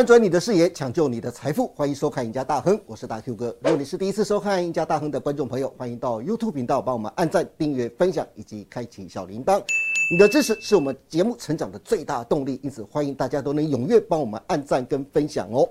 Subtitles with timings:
[0.00, 3.54] 翻转你的视野，抢救你的财富，欢迎收看《赢家大亨》，我是大 Q 哥。
[3.60, 9.62] 如果你是第一次收看《赢家大亨》的观众朋友，欢迎到 YouTube 频道帮我们按赞、订阅、分享以及开启小铃铛。
[10.10, 15.68] 你的支持是我们节目成长的最大动力，因此欢迎大家都能踊跃帮我们按赞跟分享哦。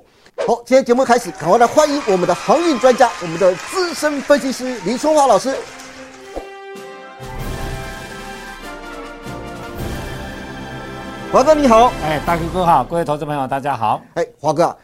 [0.48, 5.56] 好，今天节目开始，赶快来欢迎我们的航运专家，我们的资深分析师林春华老师。
[11.32, 14.02] 华哥你好，哎，大哥哥好，各位投资朋友大家好。
[14.16, 14.76] 哎，华哥啊，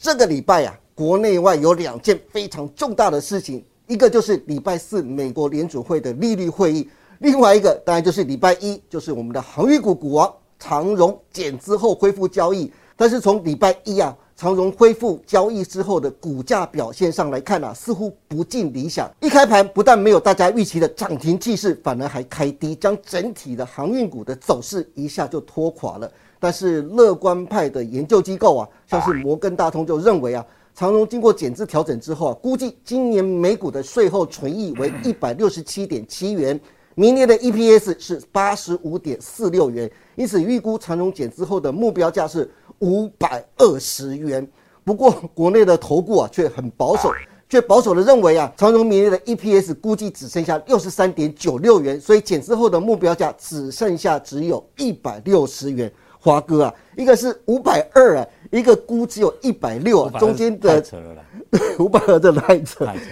[0.00, 12.72] 这个礼拜呀、国内外有两件非常重大的事情，一个就是礼拜四美国联储会的利率会议，另外一个当然就是礼拜一，就是我们的航运股股王长荣减资后恢复交易。
[12.96, 19.08] 但是从礼拜一啊，长荣恢复交易之后的股价表现上来看啊，似乎不尽理想。
[19.20, 26.10] 一开盘不但没有大家预期的涨停气势，反而还开低，将整体的航运股的走势一下就拖垮了。
[26.40, 36.60] 但是乐观派的研究机构啊，像是摩根大通就认为啊，长荣经过减资调整之后啊，估计今年每股的税后纯益为一百六十七点七元，
[36.94, 44.46] 明年的 EPS 是八十五点四六元，因此预估长荣减资后的目标价是五百二十元。
[44.84, 47.10] 不过国内的投顾啊却很保守，
[47.48, 55.90] 却保守的认为啊，长荣明年的 EPS 估计只剩下六十三点九六元，所以减资后的目标价只剩下只有一百六十元。
[56.18, 60.84] 华哥啊，一个是五百二啊，一个估只有一百六啊，中间的
[61.80, 63.02] 五百二的太扯，太扯。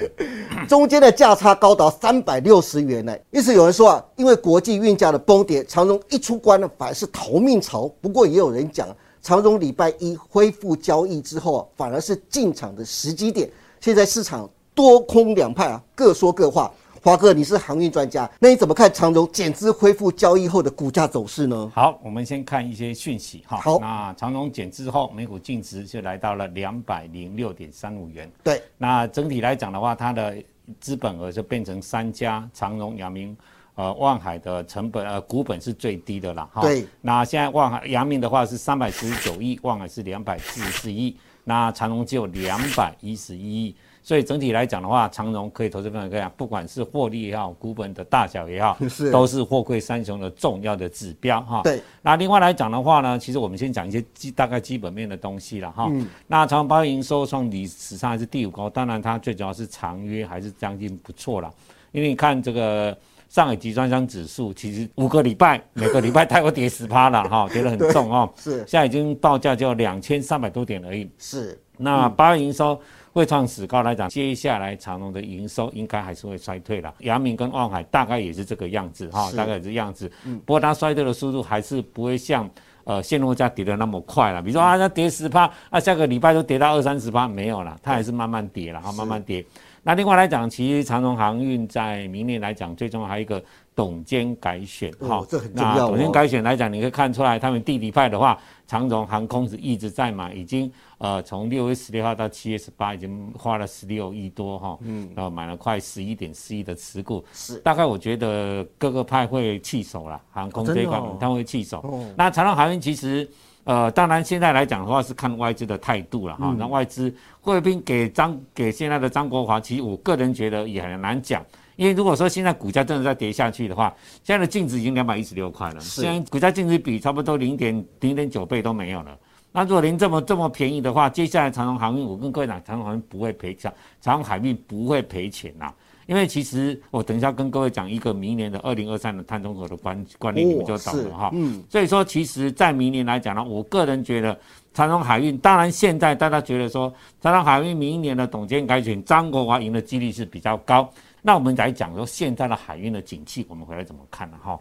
[0.69, 3.17] 中间的价差高达三百六十元呢。
[3.31, 7.91] 因此有人说啊，因为国际运价的崩跌，长荣一出关呢，反而是逃命潮。
[8.03, 8.87] 不过也有人讲，
[9.23, 13.51] 长荣礼拜一恢复交易之后啊，反而是进场的时机点。
[13.81, 16.71] 现在市场多空两派啊，各说各话。
[17.03, 21.73] 华哥，你是航运专家，那你怎么看长荣减资恢复交易后的股价走势呢？
[21.75, 23.57] 好，我们先看一些讯息哈。
[23.57, 28.31] 好那长荣减资后，每股净值就来到了两百零六点三五元。
[28.45, 30.37] 对，那整体来讲的话，它的
[30.79, 33.35] 资本额就变成三家，长荣、阳明、
[33.77, 36.51] 呃万海的成本呃股本是最低的啦。
[36.53, 36.87] 哈对。
[37.01, 43.75] 那现在万海、阳明的话是三百四十九亿，万海是两百四十四亿，那长荣只有两百一十一亿。
[44.03, 51.61] 所以整体来讲的话，长荣可以投资朋友看，不管是获利也好，股本的大小也好， 是都是货柜三雄的重要的指标哈。
[51.63, 51.83] 对。
[52.03, 55.87] 那另外来讲的话呢，其实我们先讲一些基大概基本面的东西了哈。
[55.91, 61.53] 嗯那长荣包营收创历史上还是第五高，当然它最主要是长约还是将近不错了。
[61.93, 62.97] 因为你看这个
[63.29, 68.29] 上海集装箱指数，其实五个礼拜每个礼拜 它有跌十趴了哈，跌得很重哦。
[68.37, 71.11] 是现在已经报价就两千三百多点而已。
[71.19, 72.81] 是，那八月营收
[73.13, 76.95] 会创史高来讲，接下来长隆的营收应该还是会衰退了。
[77.01, 80.11] 阳明跟万海大概也是这个样子哈，大概也是这样子。
[80.45, 82.49] 不过它衰退的速度还是不会像
[82.85, 84.41] 呃现货价跌的那么快了。
[84.41, 89.45] 比如说啊，它跌十趴，啊下个礼拜都跌到二三十趴，没有了，它还是慢慢跌了哈，慢慢跌。
[89.83, 93.43] 那另外来讲，其实长荣航运在明年来讲，最重要还有一个
[93.75, 95.77] 董监改选哦这很重要哦。
[95.77, 107.57] 那董监改选来讲，你可以看出来，他们弟弟派的话，长荣航空是一直在买，已经呃从六月十六号到七月十八，已经花了十六亿多哈，嗯，然后买了快十一点四亿的持股，是。
[107.61, 111.01] 大概我觉得各个派会弃守了，航空这一块哦。
[111.01, 111.79] 真的哦他会弃守。
[111.81, 112.05] 哦。
[112.17, 113.29] 那长荣航运其实。
[113.65, 116.57] 呃，当然，现在来讲的话是看外资的态度了嗯哈。
[116.59, 119.61] 那、外资会不会给张给现在的张国华？
[119.61, 121.45] 其实我个人觉得也很难讲，
[121.77, 123.95] 因为如果说现在股价真的在跌下去的话，
[124.25, 129.17] 现在的净值已经两百一十六块了，是现在股价净值比差不多零点零点九倍都没有了。
[129.53, 135.73] 那如果您这么这么便宜的话，接下来长荣航运，我跟各位讲，长荣航运不会赔钱，长荣海运不会赔钱呐。
[136.11, 141.31] 因为其实我等一下跟各位讲一个明年的二零二三的碳中和的观观念，你们就懂了哈。
[141.33, 144.37] 嗯，所以说，其实，在明年来讲呢，我个人觉得
[144.75, 150.91] 长荣海运，当然现在大家觉得说长荣海运明年的董监改选，张国华赢的几率是比较高。
[151.23, 154.37] 那我们来讲说现在的海运的景气，我们回来怎么看呢？
[154.43, 154.59] 哈，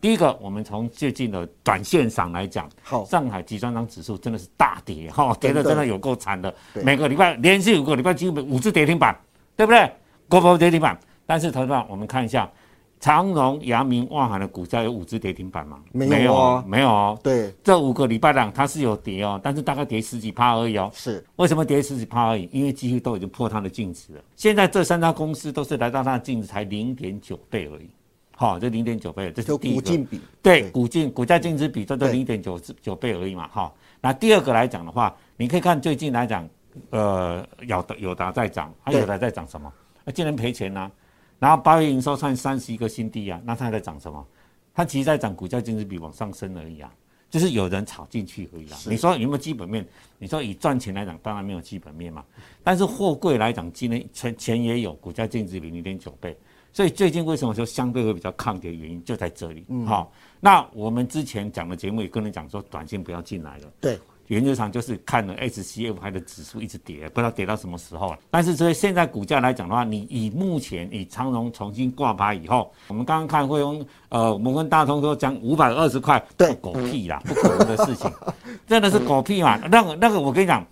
[0.00, 9.18] 第一个，我们从最近的短线上来讲，好上海集装箱指数真的是大跌哈，跌的真的有够惨的，每个礼拜连续五个礼拜几乎五次跌停板，
[9.56, 9.90] 对不对？
[10.32, 12.50] 国波跌停板，但是投资们我们看一下。
[12.98, 15.80] 长荣、阳明、万海的股价有五只跌停板吗？
[15.90, 17.18] 没有啊没有哦。
[17.20, 20.88] 对，这五个礼拜档它是有跌哦，但是大概跌十几趴而已哦。
[20.94, 22.48] 是为什么跌十几趴而已？
[22.52, 24.20] 因为几乎都已经破它的净值了。
[24.36, 27.90] 现在这三家公司都是来到它的净值才零点九倍而已。
[28.36, 29.80] 好、这零点九倍，这就是第一个。
[29.80, 33.72] 股净比，对，股净股价净值比这都对零点九九倍而已嘛，哈。
[34.00, 36.48] 那第二个来讲的话，你可以看最近来讲，
[36.90, 39.72] 呃，有的有达在涨，它对有的在涨什么？
[40.04, 40.90] 那竟然赔钱呐、
[41.38, 44.26] 然后八月营收创三十一个新低啊，那它在涨什么？
[44.74, 46.92] 它其实在涨股价净值比往上升而已啊。
[47.30, 48.76] 就是有人炒进去而已啦。
[48.86, 49.86] 你说有没有基本面？
[50.18, 52.22] 你说以赚钱来讲，当然没有基本面嘛。
[52.62, 56.36] 但是货柜来讲，今年钱钱也有，股价净值比零点九倍，
[56.74, 58.74] 所以最近为什么说相对会比较抗跌？
[58.74, 59.64] 原因就在这里。
[59.86, 63.72] 好，那我们之前讲的节目也跟你讲说，短线不要进来了。
[63.80, 63.98] 对。
[64.32, 68.18] 原则上就是看了 SCFI 的指数一直跌，不知道跌到什么时候了。
[68.30, 78.10] 但是所以现在股价来讲的话，你以目前以长荣重新挂牌以后，我们刚刚看汇丰，呃，我们跟大通说讲五百二十块，对，狗屁啦，不可能的事情，
[78.66, 79.58] 真的是狗屁嘛。
[79.70, 80.66] 那个那个，我跟你讲，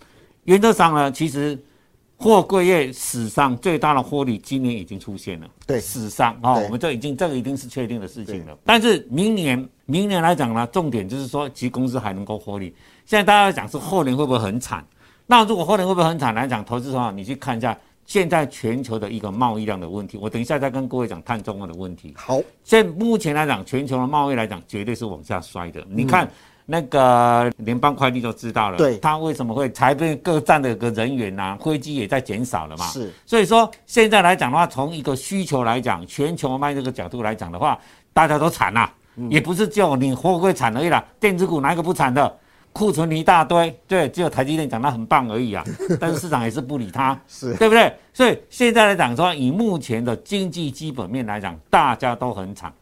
[0.44, 1.58] 原则上呢，其实
[2.16, 8.56] 货柜业史上最大的获利今年已经出现了，对，史上啊，我们这已经这个已经是确定的事情了。
[8.64, 12.74] 但是明年明年来讲呢，重点就是说，其实公司还能够获利。
[13.10, 14.84] 现在大家讲是后年会不会很惨？
[15.26, 17.76] 那如果后年会不会很惨来讲，投资的话，你去看一下
[18.06, 20.16] 现在全球的一个贸易量的问题。
[20.16, 22.14] 我等一下再跟各位讲碳中和的问题。
[22.16, 25.84] 好，现目前来讲，全球的贸易来讲，绝对是往下摔的。
[25.88, 26.30] 你看
[26.64, 32.86] 那个联邦快递就知道了，对，它为什么会裁员各站的个人员呐，飞机也在减少了嘛。
[32.90, 37.76] 是，所以说现在来讲的话，从一个需求来讲，全球卖这个角度来讲的话，
[38.12, 38.88] 大家都惨呐，
[39.28, 42.36] 也不是只有你货柜惨而已啦，电子股哪一个不惨的？
[42.72, 45.64] 库存一大堆，对，只有台积电讲得很棒而已啊，
[45.98, 47.92] 但是市场也是不理它，是对不对？
[48.12, 52.72] 所以现在来讲说，以目前的经济基本面来讲，大家都很惨，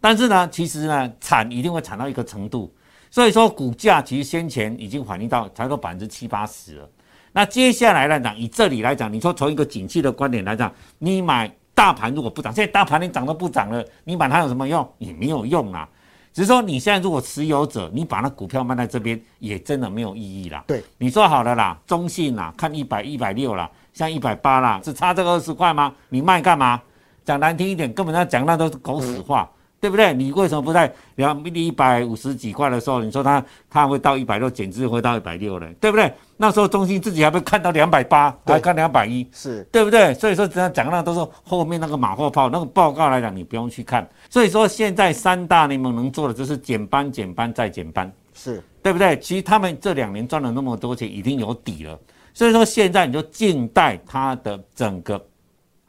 [0.00, 2.72] 但是呢，其实呢，惨一定会惨到一个程度，
[3.10, 6.88] 所以说股价其实先前已经反映到才到百分之七八十了。
[7.32, 14.86] 那接下来来讲，以这里来讲，你说从一个景气的观点来讲，你买大盘如果不涨，现在大盘连涨都不涨了，你买它有什么用？
[14.98, 15.88] 也没有用啊。
[16.38, 20.62] 只是说，你现在如果持有者，你把那股票卖在这边，也真的没有意义啦。
[20.68, 25.92] 对，你说好了啦，中信啦，看一百一百六啦，像一百八啦，只差这个二十块吗？
[26.10, 26.80] 你卖干嘛？
[27.24, 29.50] 讲难听一点，根本上讲那都是狗屎话。
[29.80, 30.12] 对不对？
[30.12, 36.12] 你为什么不在两一百五十几块的时候，你说它它会到一百六，简直会到一百六了，对不对？
[36.36, 40.12] 那时候中心自己还被看到两百八，还看两百一，是对不对？
[40.14, 44.08] 所以说，只要讲那都是后面那个马后炮，那个报告来讲，你不用去看。
[44.28, 49.16] 所以说，现在三大联盟能做的就是减班、减班再减班，是对不对？
[49.20, 51.96] 其实他们这两年赚了那么多钱，已经有底了。
[52.34, 55.24] 所以说，现在你就静待它的整个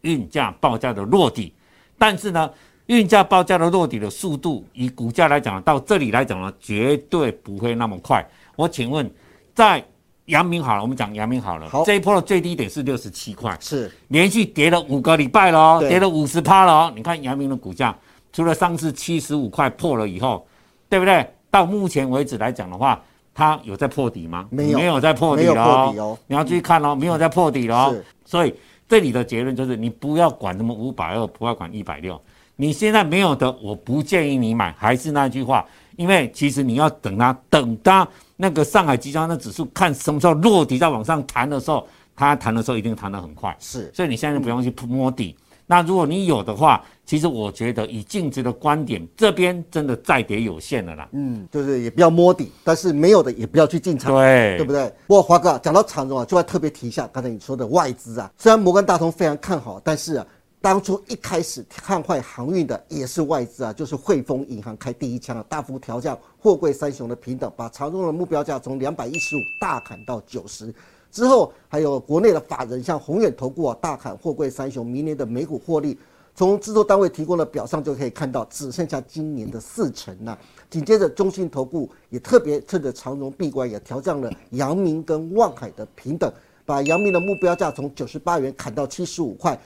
[0.01, 1.53] 运价报价的落地，
[1.97, 2.47] 但是呢？
[2.89, 8.27] 运价报价的落底的速度，以股价来讲，到这里来讲呢，绝对不会那么快。
[8.55, 9.07] 我请问，
[9.53, 9.83] 在
[10.25, 16.91] 阳明好了，我们讲阳明好了，好，这一波的最低点是六十七块，是连续跌了五个礼拜了，跌了五十趴了。
[16.95, 17.95] 你看阳明的股价，
[18.33, 20.47] 除了上次七十五块破了以后，
[20.89, 21.23] 对不对？
[21.51, 22.99] 到目前为止来讲的话，
[23.35, 24.47] 它有在破底吗？
[24.49, 26.17] 没有，没有在破底哦。
[26.25, 27.95] 你要注意看哦，没有在破底哦。
[28.25, 28.55] 所以
[28.87, 32.19] 这里的结论就是，你不要管什么五百二，不要管一百六。
[32.61, 34.75] 你现在没有的，我不建议你买。
[34.77, 35.65] 还是那句话，
[35.95, 43.55] 因为其实你要等它，等它那个上海集装箱指数看什么时候落底再往上弹的时候，它弹的时候一定弹得很快。
[43.61, 45.33] 是，所以你现在不用去摸底。
[45.67, 51.07] 那如果你有的话，其实我觉得以净值的观点，这边真的再跌有限了啦。
[51.13, 54.93] 嗯，就是也不要摸底，但是没有的也不要去进场，对，对不对？
[55.07, 60.27] 不过华哥讲到长荣啊，就要特别提一下刚才你说的外资啊，虽然摩根大通非常看好，但是啊。
[60.61, 70.73] 当初一开始看坏航运的也是外资啊，就是汇丰银行开第一枪啊，大幅调降货柜三雄的平等，把长荣的目标价从两百一十五大砍到九十。
[71.11, 75.97] 之后还有国内的法人像宏远投顾啊，大砍货柜三雄明年的每股获利，
[76.35, 80.37] 从制作单位提供的表上就可以看到，只剩下今年的四成了。
[80.69, 86.29] 紧接着中信投顾也特别趁着长荣闭关，也调降了阳明跟望海的平等，
[86.65, 89.57] 把阳明的目标价从九十八元砍到七十五块。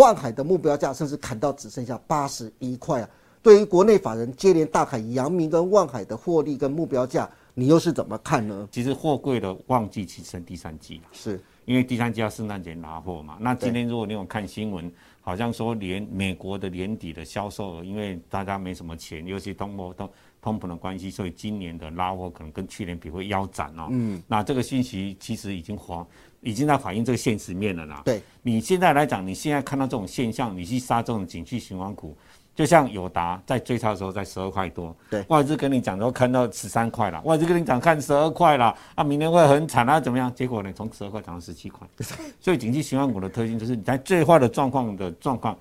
[0.00, 3.10] 万海的目标价甚至砍到只剩下八十一块啊！
[3.42, 8.66] 对于国内法人接连大砍阳明跟万海的获利跟目标价，你又是怎么看呢？
[8.72, 13.36] 其实货柜的旺季其实第三季是因为第三季要圣诞节拿货嘛。
[13.38, 14.90] 那今天如果你有看新闻，
[15.20, 23.88] 好像说连美国的年底的销售额，因为大家没什么钱，尤其通货通通膨的关系，所以今年的拉货可能跟去年比会腰斩哦。
[23.90, 26.06] 嗯，那这个信息其实已经黄。
[26.40, 28.02] 已经在反映这个现实面了啦。
[28.04, 32.16] 对，你现在来讲，你现在看到这种现象，你去杀这种景气循环股，
[32.54, 40.34] 就像友达在最差的时候在十二块多，对，外资跟你讲都看到十三块了，外资跟你讲看十二块了，啊，明年会很惨啊，怎么样？
[40.34, 41.86] 结果呢，从十二块涨到十七块。
[42.40, 45.56] 所以景气循环股的特性就是你在最坏的状况的状况，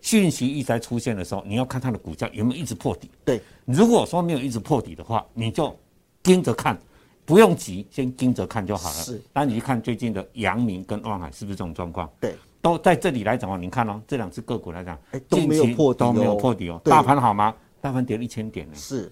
[0.00, 3.10] 讯息一直在出现的时候，你要看它的股价有没有一直破底。
[3.24, 5.76] 对，如果说没有一直破底的话，你就
[6.22, 6.76] 盯着看。
[7.24, 8.94] 不用急，先盯着看就好了。
[8.96, 12.10] 是，那你去看最近的阳明跟望海是不是这种状况？
[12.20, 13.56] 对，都在这里来讲哦。
[13.56, 16.80] 你看哦，这两只个股来讲，都没有破底，都没有破底哦。
[16.84, 17.54] 大盘好吗？
[17.80, 18.72] 大盘跌了一千点呢。
[18.74, 19.10] 是，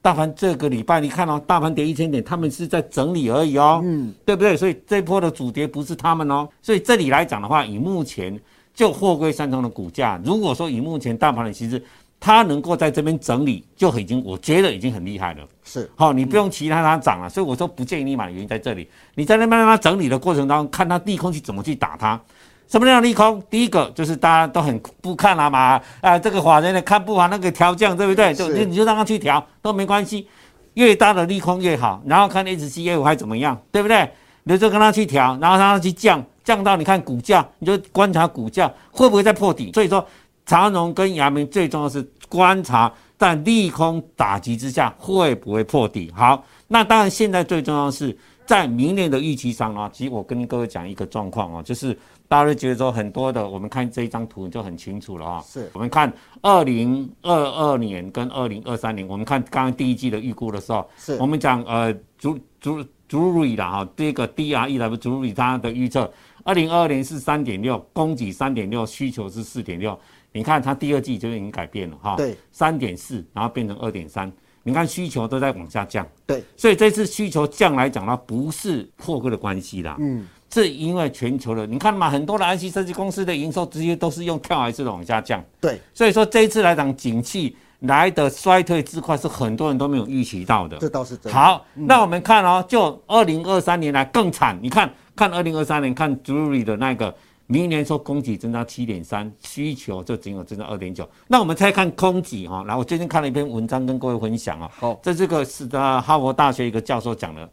[0.00, 4.56] 大盘这个礼拜你看哦，大盘跌一千点，他们是在整理而已哦，嗯，对不对？
[4.56, 8.38] 所以这波的主跌不是他们哦，所以这里来讲的话，以目前
[8.72, 11.82] 就货柜三雄的股价，如果说以目前大盘的其实
[12.24, 15.46] 它能够在这边整理，就已经我觉得已经很厉害了。
[15.62, 18.88] 是，好，你不用期待它涨了，所以我说不建议你买的原因在这里。
[19.14, 22.18] 你在那边让它整理的过程当中，看它利空去怎么去打它。
[22.66, 23.42] 什么样的利空？
[23.50, 28.32] 第一个就是大家都很不看了嘛，啊，这个法人呢看不好那个调降，对不对？
[28.32, 30.26] 就你你就让他去调都没关系，
[30.72, 32.02] 越大的利空越好。
[32.06, 34.08] 然后看 HCA 五还怎么样，对不对？
[34.44, 39.70] 你就跟他去调，然后让他去降，降到你看股价，你就观察股价会不会再破底。
[39.74, 40.06] 所以说，
[40.46, 46.12] 长荣跟阳明最重要是观察在利空打击之下会不会破底。
[46.14, 48.16] 好，那当然现在最重要是
[48.46, 51.96] 在明年的预期上啊，其实我跟各位讲一个状况啊，就是。
[52.26, 55.44] 大家都觉得说很多的，我们看这一张图就很清楚了啊。
[55.46, 66.10] 是，我们看二零二二年跟二零二三年，我们看刚刚第一季的预估的时候，是我们讲呃，逐逐逐瑞的哈，这个 DRE 的逐瑞它的预测，
[66.44, 69.96] 二零二二年是三点六，供给三点六，需求是四点六。
[70.34, 74.30] 你看它第二季就已经改变了哈，对，三点四，然后变成二点三。
[74.62, 80.26] 你看需求都在往下降，对，所以这次需求降来讲它，不是破格的关系啦，嗯。
[80.50, 85.44] 是因为全球的，你看嘛，很多的 IC 设计公司的营收直接都是用跳崖式的往下降。
[85.60, 90.78] 对，所以说这一次来讲，景气来的衰退之快是很多人都没有预期到的。
[90.78, 91.36] 这倒是真的。
[91.36, 94.56] 好，那我们看哦，就二零二三年来更惨。
[94.62, 97.12] 你看看二零二三年，看 Drury 的那个，
[97.46, 101.08] 明年说供给增加七点三，需求就仅有增加二点九。
[101.28, 104.70] 那我们再看供给哈，然后我最近看了一篇文章，跟各位分享啊。
[104.74, 107.48] 好，这这个是的，哈佛大学一个教授讲的。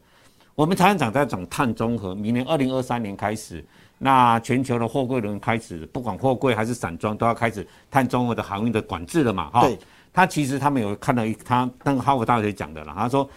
[0.56, 3.66] 我们常常在讲碳中和，明年二零二三年开始，
[3.98, 9.50] 那全球的货柜轮开始，不管货柜还是散装，都要开始碳中和的航运的管制了嘛？
[9.50, 9.68] 哈，
[10.14, 13.28] 他其实他们有看到一，他那个哈佛大学讲的了，他说，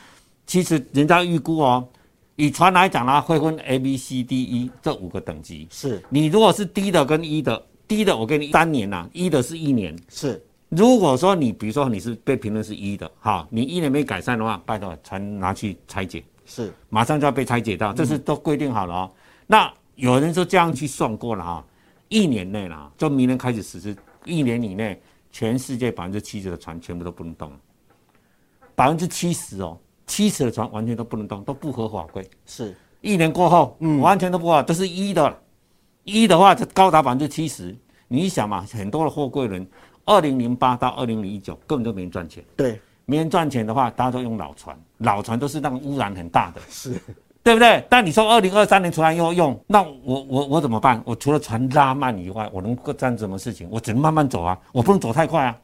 [0.47, 1.87] 其实人家预估哦，
[2.37, 5.69] 以船来讲呢，会分 A、B、C、D、E 这五个等级。
[5.71, 9.97] 是，你如果是低的跟一的，低的我给你三年呐，一的是一年。
[10.09, 16.25] 是，如果说你比如说你是被评论是一的，哈，你一年没改善的话，拜托船拿去拆解。
[16.45, 19.11] 是，马上就要被拆解到，这是都规定好了哦。
[19.47, 21.65] 那有人说这样去算过了哈，
[22.09, 25.01] 一年内啦，就明年开始实施，一年以内，
[25.31, 27.53] 全世界百分之七十的船全部都不能动，
[28.75, 32.29] 百分之七十哦，七十的船完全都不能动，都不合法规。
[32.47, 35.39] 是，一年过后，嗯，完全都不合，都是一的，
[36.05, 37.77] 一的话就高达百分之七十。
[38.09, 39.67] 你想嘛，很多的货柜轮，
[40.05, 42.45] 二零零八到二零零一九根本就没人赚钱。
[42.57, 42.81] 对。
[43.07, 46.99] 没人赚钱的话，大家都用老船，老船都是那个污染很大的，是，
[47.43, 47.85] 对不对？
[47.91, 51.03] 但你说二零二三年突然又用，那我我我怎么办？
[51.05, 53.69] 我除了船拉慢以外，我能够干什么事情？
[53.71, 55.55] 我只能慢慢走啊，我不能走太快啊。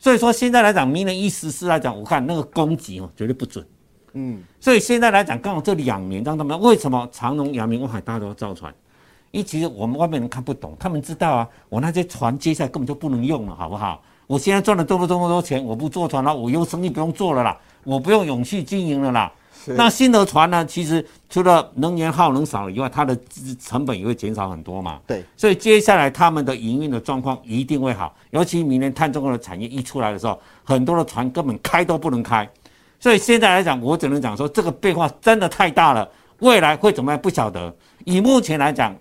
[0.00, 3.64] 所以说现在来讲，明年一实施来讲，我看那个供给哦绝对不准，
[4.14, 4.42] 嗯。
[4.60, 8.72] 所以现在来讲，刚好这两年让他们为什么长隆、阳明、望海大家都要造船？
[9.30, 14.02] 因为其实我们外面人看不懂，他们知道啊，我那些船接下来根本就不能用了，好不好？
[14.26, 19.32] 我现在赚了这么这么多钱，我不坐船了，我有生意不用做了啦，我不用勇气经营了啦。
[19.66, 20.64] 那新的船呢？
[20.64, 23.14] 其实除了能源耗能少了以外，它的
[23.60, 24.98] 成本也会减少很多嘛。
[25.06, 32.48] 对，所以接下来他们的营运的状况一定会好，尤其明年碳中和的产业一出来的时候，很多的船根本开都不能开。
[33.00, 36.08] 所以现在来讲，我只能讲说这个变化真的太大了，
[36.40, 37.74] 未来会怎么样不晓得。
[38.04, 38.94] 以目前来讲，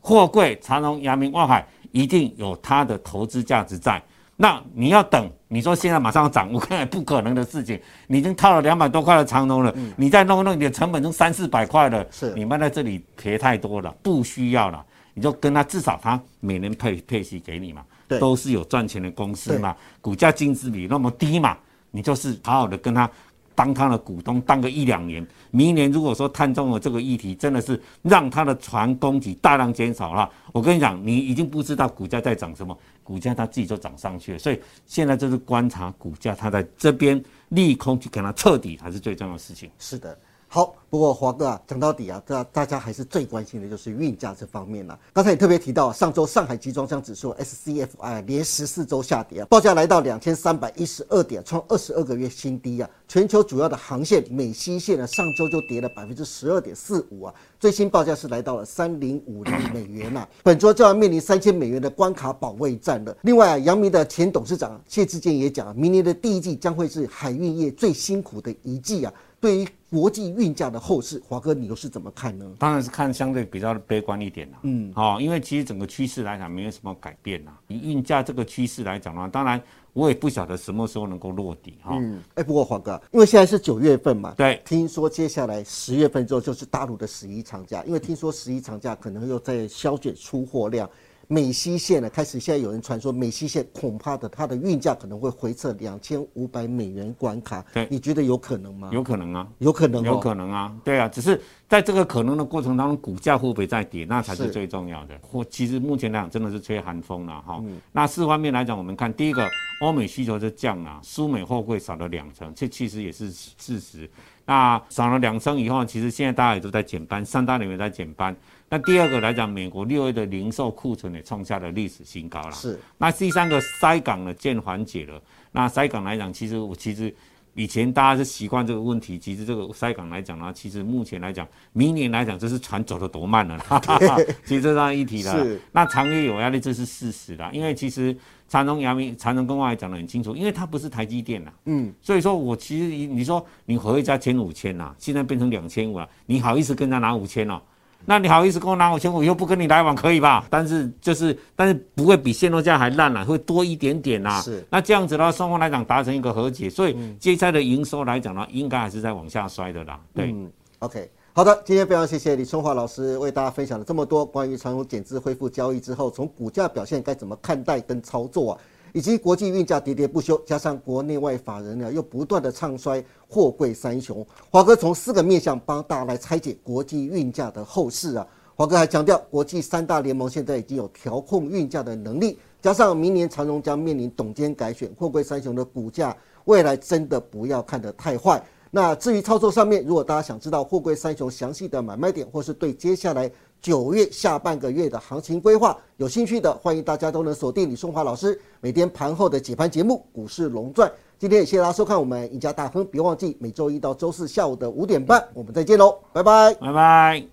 [0.00, 4.02] 货柜长荣、阳明、万海一定有它的投资价值在。
[4.36, 7.78] 那你要等，你说现在马上要涨，我看也不可能的事情。
[8.06, 12.04] 你已经套了两百多块的长龙了，你再弄弄，你的成本都三四百块了。
[12.10, 14.82] 是，你们在这里赔太多了，不需要了。
[15.12, 17.84] 你就跟他至少他每年配配息给你嘛，
[18.18, 21.54] 都是有赚钱的公司嘛，股价净值比那么低嘛，
[21.90, 23.08] 你就是好好的跟他。
[23.54, 34.38] 当他的股东当个一两年，明年如果说探中了这个议题，真的是让他的船供给大量减少了，我跟你讲，你已经不知道股价在涨什么，股价它自己就涨上去了。
[34.38, 39.70] 所以现在就是观察股价，它在这边利空去给它彻底，才是最重要的事情。
[39.78, 40.18] 是的。
[40.54, 44.98] 好，不过华哥啊，讲到底啊，大大家还是最关心的就是运价这方面了。
[45.10, 52.90] 刚才也特别提到，上周上海集装箱指数 SCFI 连十四周下跌啊，报价来到两千三百一十二点，创二十二个月新低啊。
[53.08, 63.16] 全球主要的航线美西线呢，上周就跌了百分之十二点四五啊，最新报价是来到了三零五零美元呐，本周就要面临三千美元的关卡保卫战了。
[63.22, 69.14] 另外啊，阳明的前董事长谢志坚也讲，明年的第一季将会是海运业最辛苦的一季啊。
[69.42, 72.48] 对于国际运价的后市，华哥你又是怎么看呢？
[72.60, 74.58] 当然是看相对比较悲观一点啦。
[74.62, 77.58] 嗯，好、因为其实整个趋势来讲没有什么改变啦。
[77.66, 79.60] 以运价这个趋势来讲的话，当然
[79.92, 81.90] 我也不晓得什么时候能够落地哈。
[82.00, 90.88] 嗯，哎，不过华哥，因为现在是九月份嘛，对听说接下来十月份之后就是大陆的十一长假，因为听说十一长假可能又在削减出货量。
[91.28, 98.90] 美西线呢，开始现在有人传说美西线恐怕的它的运价可能会回测两千五百美元关卡，对你觉得有可能吗？
[98.92, 105.18] 有可能啊，有可能、哦，有可能啊，对啊，只是在这个可能的过程当中，股价会不会再跌，那才是是最重要的。
[105.22, 107.58] 或其实目前来讲，真的是吹寒风了哈。
[107.62, 109.48] 嗯那四方面来讲，我们看第一个，
[109.80, 114.10] 欧美需求是降了，苏美货柜少了两成，这其实也是事实。
[114.44, 118.36] 那少了两成以后，其实现在大家也都在减班，三大联也在减班。
[118.72, 122.52] 那第二个来讲，美国六月的零售库存也创下了历史新高了。
[122.52, 125.20] 是那第三个塞港呢见缓解了。
[125.50, 127.14] 那塞港来讲，其实我其实
[127.52, 133.78] 以前大家是习惯这个问题，其实这个塞港来讲呢，其实目前来讲，明年来讲，这是船走的多慢了啦，
[134.46, 135.60] 其实这上一体了是。
[135.72, 137.50] 那长约有压力，这是事实啦。
[137.52, 138.16] 因为其实
[138.48, 141.52] 长荣、阳明、长荣跟外讲得很清楚，因为它不是台积电啦。
[141.66, 147.60] 嗯，所以说我其实你你说你合一家签五千呐，现在变成两千五了，你好意思跟他拿五千哦？
[148.04, 150.44] 那你好意思跟我拿五千，我以后不跟你来往可以吧？
[150.50, 154.64] 但是就是，但是不会比现货价还烂了、会多一点点啦、是。
[154.70, 160.00] 那这样子的话，双方来讲达成一个和解，所以接下来的营收来讲呢，应该还是在往下摔的啦。
[160.14, 168.58] 对，嗯，OK，好的，今天非常谢谢李春华老师为大家分享了这么多关于长虹减资恢复交易之后，从股价表现该怎么看待跟操作啊，
[168.92, 178.26] 以及国际运价喋喋不休，加上国内外法人呢又不断的唱衰货柜三雄，华哥从四个面向帮大家来拆解国际运价的后市啊。
[178.54, 188.40] 华哥还强调，国际三大联盟现在已经有调控运价的能力，加上明年长荣将面临董监改选，货柜三雄的股价未来真的不要看得太坏。
[188.70, 193.30] 那至于操作上面，如果大家想知道货柜三雄详细的买卖点，或是对接下来
[193.62, 200.88] 九月下半个月的行情规划有兴趣的，欢迎大家都能锁定李松华老师每天盘后的解盘节目《股市龙钻》。
[201.16, 206.52] 今天也谢谢大家收看我们赢家大亨，别忘记每周一到周四下午的五点半，我们再见喽，拜拜。
[206.54, 207.31] 拜拜。